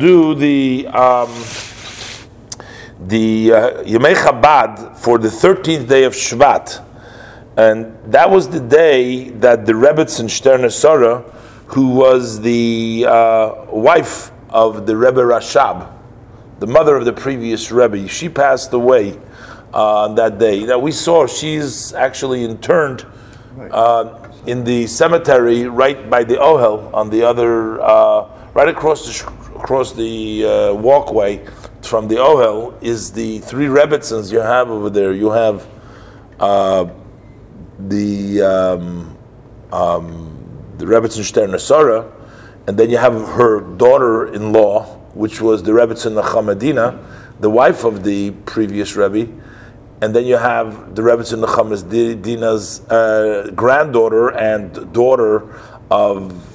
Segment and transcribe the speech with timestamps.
[0.00, 1.30] do the um,
[3.00, 6.84] the uh, Yemei Chabad for the 13th day of Shvat.
[7.56, 11.20] And that was the day that the Rebbetzin Sterne Sora,
[11.66, 15.92] who was the uh, wife of the Rebbe Rashab,
[16.58, 19.18] the mother of the previous Rebbe, she passed away
[19.72, 20.64] uh, that day.
[20.64, 23.06] Now we saw she's actually interned
[23.70, 29.39] uh, in the cemetery right by the Ohel on the other, uh, right across the
[29.60, 31.44] across the uh, walkway
[31.82, 35.12] from the Ohel is the three Rebbetzins you have over there.
[35.12, 35.66] You have
[36.38, 36.88] uh,
[37.78, 39.18] the um,
[39.72, 42.12] um, the Rebbetzin Stern
[42.66, 47.04] and then you have her daughter-in-law, which was the Rebbetzin Nachamadina,
[47.40, 49.30] the wife of the previous Rebbe,
[50.00, 55.54] and then you have the Rebbetzin Nachamadina's uh, granddaughter and daughter
[55.90, 56.46] of.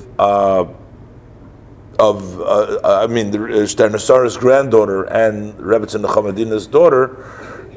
[1.97, 7.07] Of, uh, uh, I mean, the uh, granddaughter and Rebbetzin Nechamadina's daughter,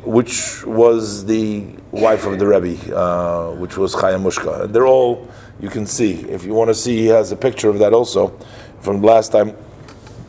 [0.05, 4.65] which was the wife of the Rebbe, uh, which was Chaya Mushka.
[4.65, 5.29] And they're all,
[5.61, 8.37] you can see, if you want to see, he has a picture of that also
[8.81, 9.57] from last time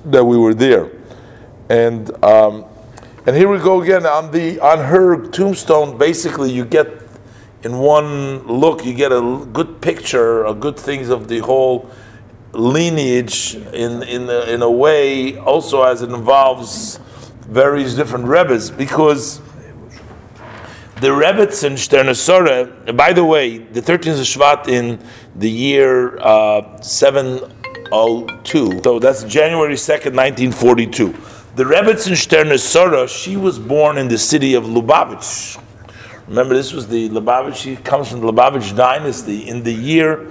[0.06, 0.92] that we were there.
[1.70, 2.66] And um,
[3.26, 5.98] and here we go again on the on her tombstone.
[5.98, 6.88] Basically, you get
[7.64, 11.90] in one look, you get a good picture, a good things of the whole
[12.54, 17.00] lineage in in a, in a way also as it involves
[17.42, 19.42] various different rebbes because
[21.02, 25.00] the Rebbetzin Sternesora, by the way, the 13th of Shvat in
[25.34, 31.16] the year uh, 702, so that's January 2nd, 1942.
[31.56, 35.58] The Rebbetzin Sternesora, she was born in the city of Lubavitch.
[36.28, 40.28] Remember, this was the Lubavitch, she comes from the Lubavitch dynasty in the year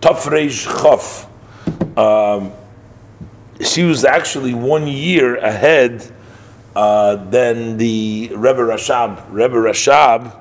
[0.00, 1.27] Tafrej Chof
[1.96, 2.52] um,
[3.60, 6.10] she was actually one year ahead
[6.76, 9.24] uh, than the Rebbe Rashab.
[9.30, 10.36] Rebbe Rashab,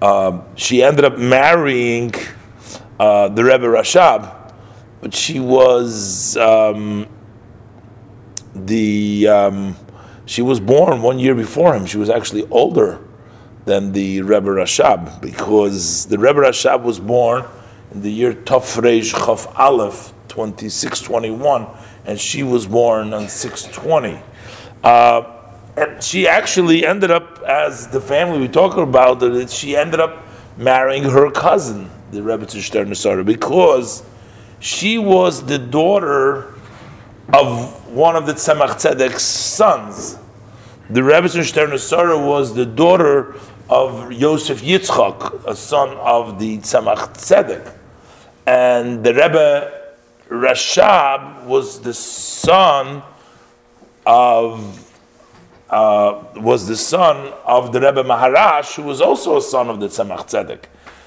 [0.00, 2.14] uh, she ended up marrying
[3.00, 4.52] uh, the Rebbe Rashab,
[5.00, 7.08] but she was um,
[8.54, 9.76] the um,
[10.26, 11.86] she was born one year before him.
[11.86, 13.00] She was actually older
[13.64, 17.44] than the Rebbe Rashab because the Rebbe Rashab was born
[17.92, 21.66] in the year Tafrej Chaf Aleph 2621,
[22.06, 24.20] and she was born on 620.
[24.82, 25.22] Uh,
[25.76, 30.26] and she actually ended up, as the family we talk about, that she ended up
[30.56, 34.02] marrying her cousin, the Rebbe Tzishter because
[34.60, 36.54] she was the daughter
[37.32, 40.18] of one of the Tzemach Tzedek's sons.
[40.90, 43.36] The Rebbe Tzishter was the daughter
[43.68, 47.72] of Yosef Yitzchak, a son of the Tzemach Tzedek.
[48.46, 49.73] And the Rebbe
[50.28, 53.02] Rashab was the son
[54.06, 54.80] of
[55.70, 59.88] uh, was the son of the Rebbe Maharash, who was also a son of the
[59.88, 60.64] Tzemach Tzedek.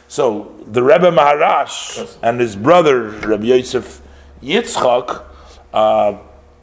[0.07, 4.01] So the Rebbe Maharash and his brother Rebbe Yosef
[4.41, 5.23] Yitzchak,
[5.73, 6.17] uh,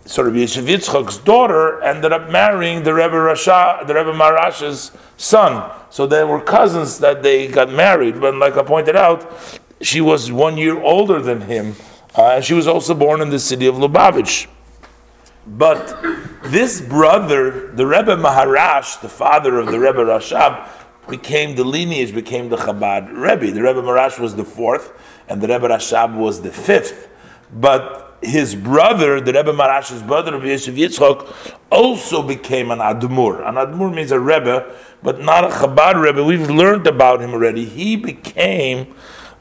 [0.05, 5.71] so Rebbe Yosef Yitzchak's daughter ended up marrying the Rebbe Rasha, the Rebbe Maharash's son.
[5.91, 8.21] So they were cousins that they got married.
[8.21, 9.31] But like I pointed out,
[9.81, 11.75] she was one year older than him.
[12.15, 14.47] Uh, she was also born in the city of Lubavitch.
[15.47, 16.01] But
[16.45, 20.69] this brother, the Rebbe Maharash, the father of the Rebbe Rashab,
[21.09, 23.53] became the lineage, became the Chabad Rebbe.
[23.53, 24.93] The Rebbe Maharash was the fourth,
[25.29, 27.09] and the Rebbe Rashab was the fifth.
[27.53, 33.47] But his brother, the Rebbe Maharash's brother, Rebbe Yosef Yitzchok, also became an Admur.
[33.47, 36.25] An Admur means a Rebbe, but not a Chabad Rebbe.
[36.25, 37.65] We've learned about him already.
[37.67, 38.95] He became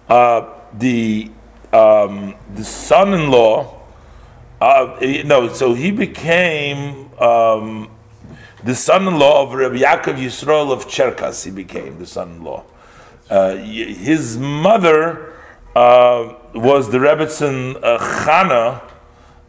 [0.09, 1.31] uh, the
[1.73, 3.81] um, the son-in-law.
[4.61, 7.89] Uh, no, so he became um,
[8.63, 11.44] the son-in-law of Rabbi Yaakov Yisrael of Cherkas.
[11.44, 12.63] He became the son-in-law.
[13.29, 15.34] Uh, his mother
[15.75, 18.84] uh, was the Rebbetzin uh, Chana.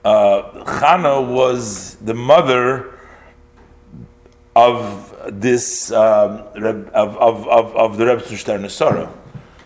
[0.05, 2.99] Uh, Chana was the mother
[4.57, 8.59] of this um, of, of, of, of the Rebbetzin Shtar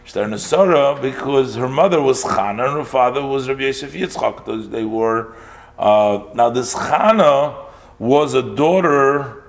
[0.08, 4.70] Shtar because her mother was Chana and her father was Rabbi Yosef Yitzchak.
[4.70, 5.34] They were
[5.78, 7.66] uh, now this Chana
[7.98, 9.44] was a daughter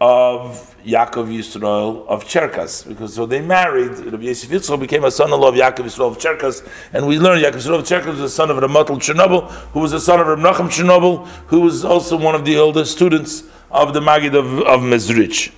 [0.00, 3.90] of Yaakov Yisrael of Cherkas, because so they married.
[3.90, 7.54] Rabbi Yosef Yitzchak became a son-in-law of Yaakov Yisrael of Cherkas, and we learn Yaakov
[7.54, 10.26] Yisrael of Cherkas was the son of Reb Mottel Chernobyl, who was the son of
[10.28, 14.60] Reb Nachum Chernobyl, who was also one of the oldest students of the Magid of,
[14.60, 15.52] of Mezrich.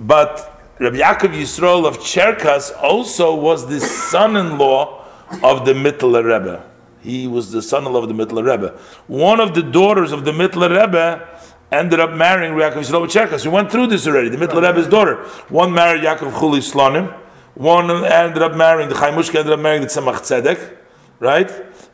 [0.00, 0.51] But
[0.82, 5.04] Rabbi Yaakov Yisrael of Cherkas also was the son-in-law
[5.40, 6.68] of the Mittler Rebbe.
[7.00, 8.76] He was the son-in-law of the Mittler Rebbe.
[9.06, 11.28] One of the daughters of the Mittler Rebbe
[11.70, 13.44] ended up marrying Rabbi Yaakov Yisrael of Cherkas.
[13.44, 14.28] We went through this already.
[14.28, 15.18] The Mittler Rebbe's daughter.
[15.50, 17.16] One married Yaakov Chuli Slonim.
[17.54, 20.76] One ended up marrying the Chaya Mushka ended up marrying the Tzemach Tzedek,
[21.20, 21.48] right?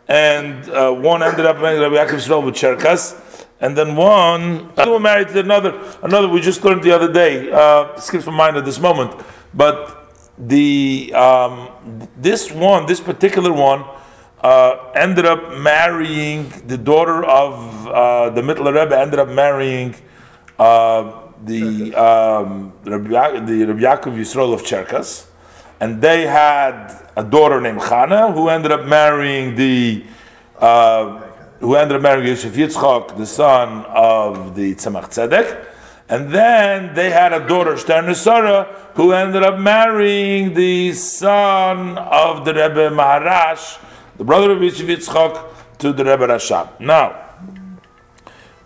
[0.08, 3.27] And uh, one ended up marrying Rabbi Yaakov Yisrael with Cherkas.
[3.60, 5.74] And then one, two married to another.
[6.02, 7.50] Another we just learned the other day.
[7.50, 9.12] Uh, skips my mind at this moment,
[9.52, 13.84] but the um, this one, this particular one,
[14.42, 18.96] uh, ended up marrying the daughter of uh, the Mittler Rebbe.
[18.96, 19.96] Ended up marrying
[20.58, 25.26] uh, the um, Rabbi, the Rabbi Yaakov Yisrael of Cherkas,
[25.80, 30.04] and they had a daughter named Chana who ended up marrying the
[30.60, 31.27] uh,
[31.60, 35.66] who ended up marrying Yosef Yitzchak, the son of the Tzemach Tzedek.
[36.08, 38.64] And then they had a daughter, Shter Sarah,
[38.94, 43.78] who ended up marrying the son of the Rebbe Maharash,
[44.16, 45.44] the brother of Yosef Yitzchak,
[45.78, 46.80] to the Rebbe Rashab.
[46.80, 47.16] Now,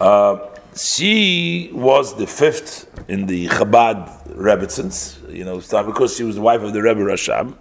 [0.00, 6.42] uh, she was the fifth in the Chabad Rebbitzins, you know, because she was the
[6.42, 7.54] wife of the Rebbe Rashab.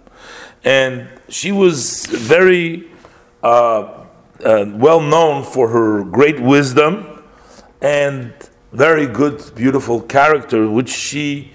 [0.64, 2.88] And she was very
[3.42, 4.01] uh,
[4.44, 7.22] uh, well known for her great wisdom
[7.80, 8.32] and
[8.72, 11.52] very good, beautiful character, which she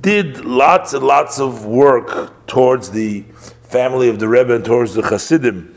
[0.00, 3.22] did lots and lots of work towards the
[3.62, 5.74] family of the Rebbe and towards the Hasidim,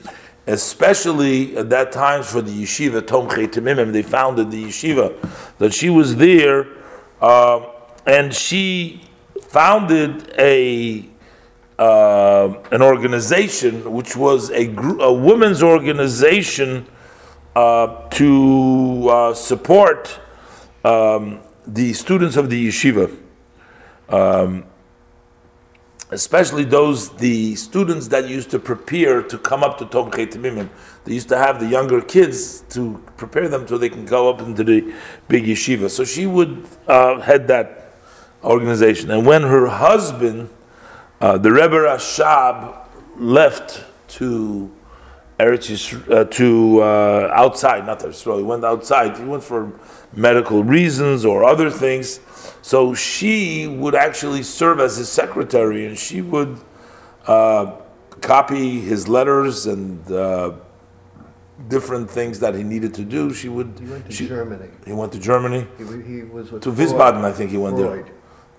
[0.48, 3.92] especially at that time for the yeshiva Tomchei Temimim.
[3.92, 6.68] They founded the yeshiva that she was there,
[7.22, 7.66] uh,
[8.06, 9.04] and she
[9.42, 11.10] founded a
[11.84, 16.88] uh, an organization which was a, gr- a women's organization
[17.56, 20.20] uh, to uh, support
[20.86, 23.14] um, the students of the yeshiva,
[24.08, 24.66] um,
[26.12, 30.70] especially those the students that used to prepare to come up to Tom Tamimim.
[31.04, 34.40] They used to have the younger kids to prepare them so they can go up
[34.40, 34.94] into the
[35.28, 35.90] big yeshiva.
[35.90, 37.68] So she would uh, head that
[38.42, 40.50] organization, and when her husband
[41.24, 42.86] uh, the Rebbe Rashab
[43.16, 44.70] left to
[45.40, 49.16] Eretz uh, to uh, outside, not Eretz He went outside.
[49.18, 49.72] He went for
[50.12, 52.20] medical reasons or other things.
[52.62, 56.60] So she would actually serve as his secretary, and she would
[57.26, 57.78] uh,
[58.20, 60.52] copy his letters and uh,
[61.70, 63.34] different things that he needed to do.
[63.34, 63.80] She would.
[63.80, 64.70] He went to she, Germany.
[64.86, 65.68] He went to Germany.
[65.78, 68.08] He, he was to Wiesbaden, I think he went Freud.
[68.08, 68.14] there.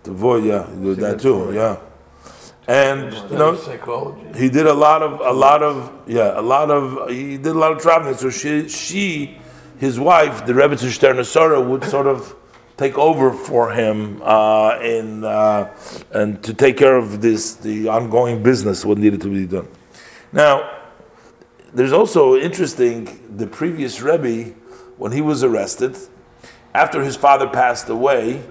[0.05, 1.53] To Void, yeah, he did that too.
[1.53, 1.77] Yeah
[2.67, 4.39] and you know psychology.
[4.39, 7.59] he did a lot of a lot of yeah a lot of he did a
[7.59, 8.15] lot of traveling.
[8.15, 9.39] So she she
[9.79, 12.35] his wife the Rebbe Tzishter would sort of
[12.77, 15.77] take over for him uh, in uh,
[16.13, 19.69] and to take care of this the ongoing business what needed to be done.
[20.33, 20.71] Now
[21.73, 24.55] there's also interesting the previous Rebbe
[24.97, 25.97] when he was arrested
[26.73, 28.43] after his father passed away.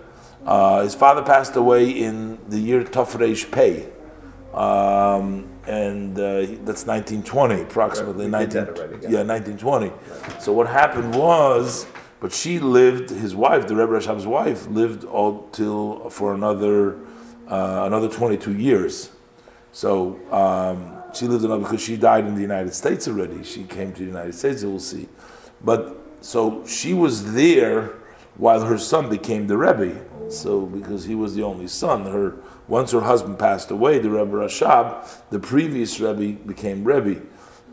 [0.45, 3.87] Uh, his father passed away in the year Tafresh Pei,
[4.53, 8.25] um, and uh, that's 1920, approximately.
[8.27, 9.09] Right, 19, already, yeah.
[9.09, 9.23] yeah.
[9.23, 9.91] 1920.
[10.39, 11.87] So what happened was,
[12.19, 13.09] but she lived.
[13.09, 16.97] His wife, the Rebbe Rashab's wife, lived all till for another
[17.47, 19.11] uh, another 22 years.
[19.71, 23.43] So um, she lived another because she died in the United States already.
[23.43, 24.63] She came to the United States.
[24.63, 25.07] We'll see,
[25.63, 27.95] but so she was there
[28.35, 30.05] while her son became the Rebbe.
[30.29, 32.35] So because he was the only son, her
[32.67, 37.21] once her husband passed away, the Rebbe Rashab, the previous Rebbe became Rebbe.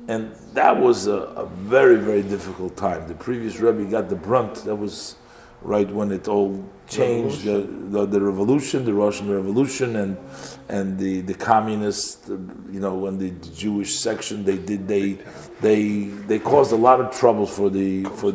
[0.08, 3.06] And that was a, a, very, very difficult time.
[3.06, 4.64] The previous Rebbe got the brunt.
[4.64, 5.14] That was
[5.62, 7.58] right when it all changed, the,
[7.90, 10.16] the, the, revolution, the Russian Revolution, and
[10.68, 15.18] and the, the communist, you know, when the Jewish section, they did they
[15.60, 18.32] they they caused a lot of troubles for the for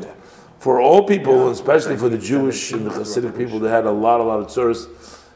[0.59, 3.59] for all people, especially for the Jewish and the Hasidic people.
[3.59, 4.87] They had a lot, a lot of tourists.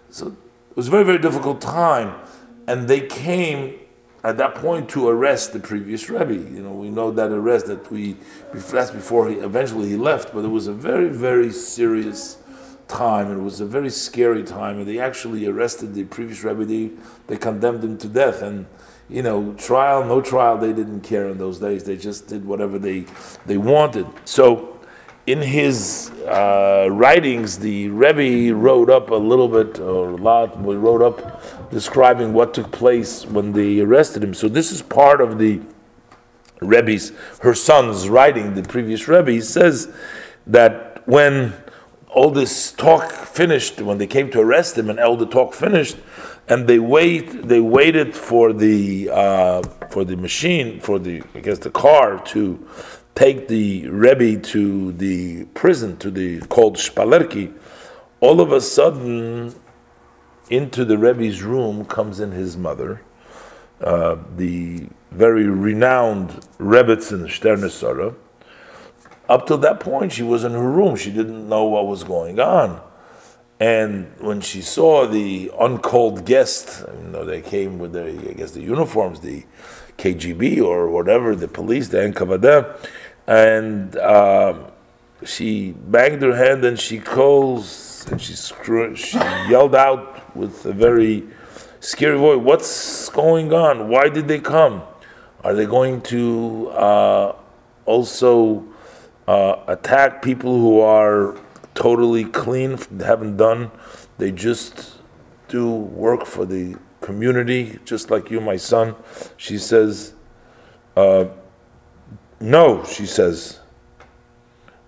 [0.10, 0.36] So
[0.70, 2.20] it was a very, very difficult time.
[2.68, 3.80] And they came
[4.24, 6.34] at that point to arrest the previous Rebbe.
[6.34, 8.18] You know, we know that arrest that we,
[8.54, 12.38] that's before he, eventually he left, but it was a very, very serious
[12.88, 13.32] time.
[13.32, 14.80] It was a very scary time.
[14.80, 16.66] And they actually arrested the previous Rebbe.
[16.66, 16.92] They,
[17.28, 18.42] they condemned him to death.
[18.42, 18.66] And,
[19.10, 21.84] you know, trial, no trial, they didn't care in those days.
[21.84, 23.06] They just did whatever they,
[23.46, 24.08] they wanted.
[24.26, 24.79] So,
[25.30, 30.76] in his uh, writings, the Rebbe wrote up a little bit, or a lot, we
[30.76, 34.34] wrote up describing what took place when they arrested him.
[34.34, 35.62] So this is part of the
[36.62, 39.32] Rebbe's, her son's writing, the previous Rebbe.
[39.32, 39.94] He says
[40.48, 41.54] that when
[42.10, 45.98] all this talk finished, when they came to arrest him, and all the talk finished,
[46.48, 51.60] and they wait, they waited for the uh, for the machine, for the I guess
[51.60, 52.68] the car to
[53.20, 57.54] take the Rebbe to the prison, to the called Spalerki.
[58.22, 59.54] All of a sudden,
[60.50, 63.02] into the Rebbe's room comes in his mother,
[63.82, 68.16] uh, the very renowned Rebbetzin Sternesara.
[69.28, 70.96] Up to that point, she was in her room.
[70.96, 72.82] She didn't know what was going on.
[73.60, 78.52] And when she saw the uncalled guest, you know, they came with the, I guess,
[78.52, 79.44] the uniforms, the
[79.98, 82.90] KGB or whatever, the police, the NKVD,
[83.30, 84.66] and um,
[85.24, 90.74] she banged her head and she calls and she, screw, she yelled out with a
[90.74, 91.24] very
[91.80, 93.88] scary voice, "What's going on?
[93.88, 94.82] Why did they come?
[95.44, 97.36] Are they going to uh,
[97.86, 98.66] also
[99.28, 101.38] uh, attack people who are
[101.76, 103.70] totally clean, haven't done.
[104.18, 104.98] They just
[105.48, 108.96] do work for the community, just like you, my son.
[109.38, 110.14] She says,
[110.98, 111.26] uh,
[112.40, 113.60] no, she says,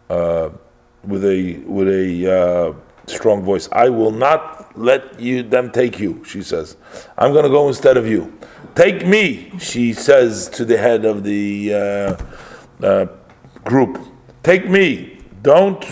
[0.09, 0.49] uh,
[1.03, 2.73] with a with a uh,
[3.07, 3.67] strong voice.
[3.71, 6.23] I will not let you them take you.
[6.23, 6.77] She says,
[7.17, 8.37] I'm going to go instead of you.
[8.75, 13.05] Take me, she says to the head of the uh, uh,
[13.63, 13.99] group.
[14.43, 15.19] Take me.
[15.41, 15.83] Don't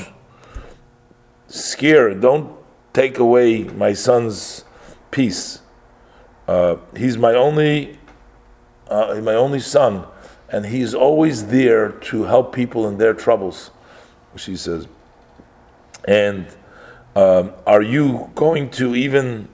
[1.47, 2.55] scare, don't
[2.93, 4.63] take away my son's
[5.11, 5.61] peace.
[6.47, 7.97] Uh, he's my only,
[8.87, 10.05] uh, my only son,
[10.51, 13.71] and he's always there to help people in their troubles.
[14.35, 14.87] She says,
[16.05, 16.47] and
[17.15, 19.47] um, are you going to even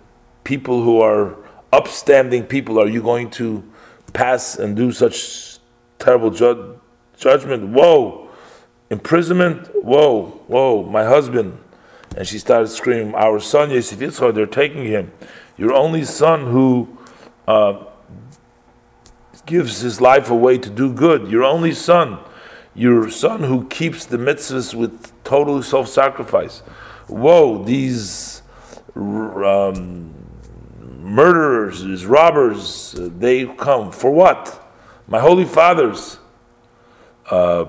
[0.43, 1.35] people who are
[1.73, 2.79] upstanding people?
[2.79, 3.63] Are you going to
[4.13, 5.59] pass and do such
[5.99, 6.79] terrible ju-
[7.17, 7.69] judgment?
[7.69, 8.29] Whoa,
[8.89, 9.69] imprisonment.
[9.83, 11.57] Whoa, whoa, my husband
[12.15, 13.99] and she started screaming, Our son Yosef
[14.33, 15.11] they're taking him.
[15.57, 16.97] Your only son who
[17.47, 17.85] uh,
[19.45, 21.29] gives his life away to do good.
[21.29, 22.19] Your only son.
[22.73, 26.59] Your son who keeps the mitzvahs with total self sacrifice.
[27.07, 28.41] Whoa, these
[28.95, 30.13] um,
[30.79, 33.91] murderers, these robbers, they come.
[33.91, 34.61] For what?
[35.07, 36.19] My holy fathers.
[37.29, 37.65] Uh,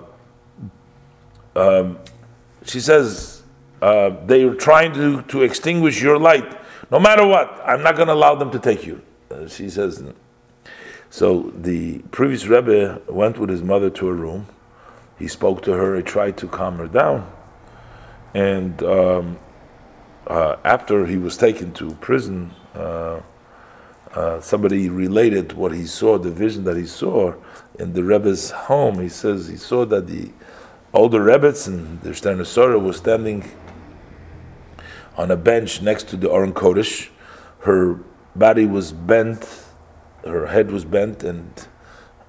[1.55, 1.99] um,
[2.65, 3.43] she says,
[3.81, 6.59] uh, they're trying to, to extinguish your light.
[6.91, 9.03] No matter what, I'm not going to allow them to take you.
[9.31, 10.03] Uh, she says.
[11.11, 14.47] So the previous Rebbe went with his mother to a room.
[15.19, 15.97] He spoke to her.
[15.97, 17.31] He tried to calm her down.
[18.35, 19.39] And um,
[20.27, 23.21] uh, after he was taken to prison, uh,
[24.13, 27.35] uh, somebody related what he saw, the vision that he saw
[27.79, 28.99] in the Rebbe's home.
[29.01, 30.31] He says he saw that the
[30.93, 33.51] older and the Sternesora was standing
[35.17, 37.11] on a bench next to the Aron Kodesh.
[37.61, 38.01] Her
[38.35, 39.66] body was bent,
[40.27, 41.69] her head was bent, and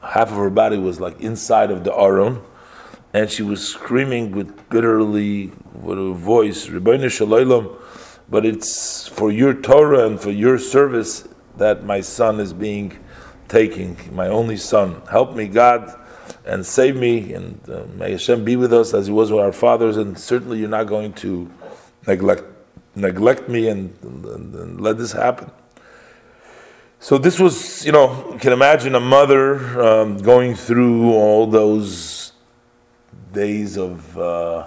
[0.01, 2.41] half of her body was like inside of the Aron.
[3.13, 7.77] And she was screaming with bitterly, with a voice, Rebbeinu
[8.29, 12.99] but it's for your Torah and for your service that my son is being
[13.47, 15.01] taken, my only son.
[15.09, 15.97] Help me, God,
[16.45, 19.53] and save me, and uh, may Hashem be with us as He was with our
[19.53, 21.49] fathers, and certainly you're not going to
[22.05, 22.43] neglect
[22.95, 25.51] neglect me and, and, and, let this happen.
[26.99, 32.33] So this was, you know, you can imagine a mother um, going through all those
[33.31, 34.65] days of, uh,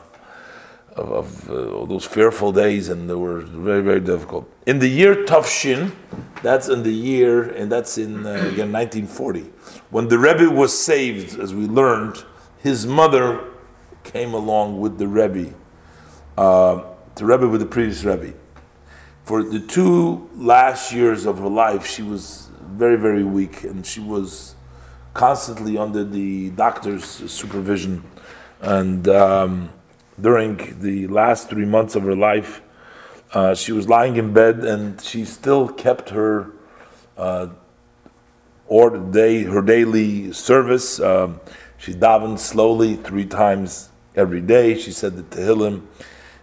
[0.94, 4.48] of, of uh, all those fearful days, and they were very, very difficult.
[4.64, 5.90] In the year Tafshin,
[6.42, 9.50] that's in the year, and that's in uh, again 1940,
[9.90, 12.24] when the Rebbe was saved, as we learned,
[12.58, 13.44] his mother
[14.04, 15.52] came along with the Rebbe.
[16.38, 16.84] Uh,
[17.16, 18.34] the Rebbe with the previous Rebbe.
[19.30, 24.00] For the two last years of her life, she was very, very weak, and she
[24.00, 24.56] was
[25.14, 28.02] constantly under the doctor's supervision.
[28.60, 29.70] And um,
[30.20, 32.60] during the last three months of her life,
[33.32, 36.50] uh, she was lying in bed, and she still kept her
[37.16, 37.50] uh,
[38.66, 40.98] or day her daily service.
[40.98, 41.38] Um,
[41.78, 44.76] she davened slowly three times every day.
[44.76, 45.86] She said the Tehillim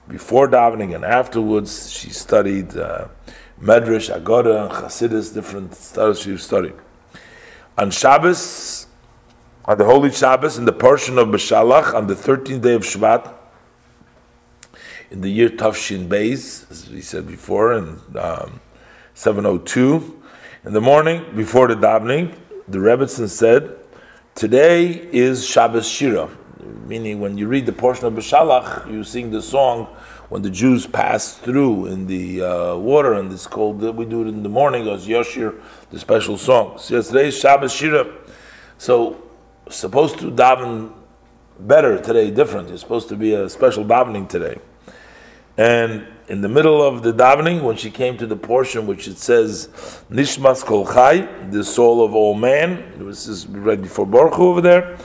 [0.08, 1.92] before davening and afterwards.
[1.92, 3.08] She studied uh,
[3.62, 6.76] Medrash, and Chassidus, different studies she studied.
[7.78, 8.88] On Shabbos,
[9.66, 13.34] on the Holy Shabbos, in the portion of Beshalach, on the 13th day of Shvat,
[15.10, 18.60] in the year Tafshin Beis, as we said before, in um,
[19.14, 20.22] 702,
[20.66, 22.36] in the morning, before the davening,
[22.68, 23.76] the Rebbetzin said,
[24.36, 26.30] Today is Shabbos Shira.
[26.86, 29.86] Meaning when you read the portion of Beshalach, you sing the song
[30.30, 34.28] when the Jews pass through in the uh, water, and it's called, we do it
[34.28, 35.60] in the morning as Yoshir,
[35.90, 36.78] the special song.
[36.80, 38.14] So today's Shabbos Shira.
[38.78, 39.24] So,
[39.70, 40.94] supposed to daven
[41.60, 42.70] better today, different.
[42.70, 44.60] It's supposed to be a special davening today.
[45.58, 49.18] And in the middle of the davening, when she came to the portion which it
[49.18, 49.70] says
[50.12, 54.98] Nishmas Kol Chai, the soul of all man, this is right before Baruch over there.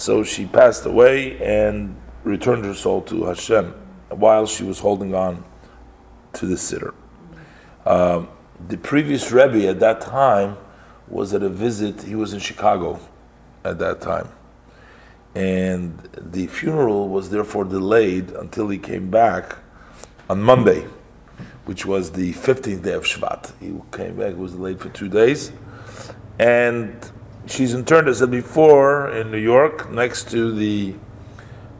[0.00, 3.74] So she passed away and returned her soul to Hashem
[4.08, 5.44] while she was holding on
[6.32, 6.94] to the siddur.
[7.84, 8.28] Um,
[8.66, 10.56] the previous Rebbe at that time
[11.06, 12.98] was at a visit, he was in Chicago
[13.62, 14.30] at that time.
[15.34, 19.58] And the funeral was therefore delayed until he came back
[20.30, 20.86] on Monday,
[21.66, 23.52] which was the 15th day of Shvat.
[23.60, 25.52] He came back, was delayed for two days.
[26.38, 26.98] And
[27.46, 30.94] she's interned, as I said before, in New York, next to the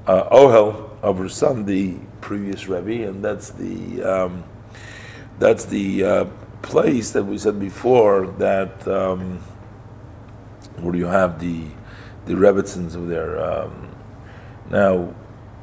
[0.06, 4.44] uh, Ohel of her son, the previous Rebbe, and that's the um,
[5.38, 6.24] that's the uh,
[6.62, 9.38] place that we said before that um,
[10.80, 11.66] where you have the
[12.26, 13.40] the Rebbitzins over there.
[13.40, 13.88] Um,
[14.70, 15.14] now,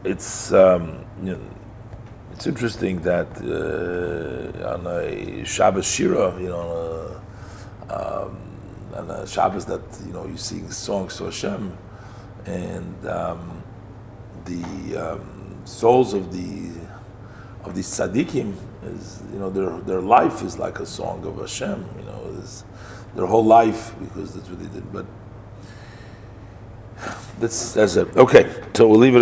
[0.03, 1.41] it's um, you know,
[2.33, 7.21] it's interesting that uh, on a Shabbos Shira, you know,
[8.95, 11.77] on a, um, Shabbos that you know you sing songs to Hashem,
[12.45, 13.63] and um,
[14.45, 16.71] the um, souls of the
[17.63, 21.85] of the tzaddikim is you know their their life is like a song of Hashem.
[21.99, 22.43] You know,
[23.15, 24.93] their whole life because that's what they did.
[24.93, 25.05] But
[27.39, 28.15] that's that's it.
[28.15, 29.15] Okay, so we'll leave it.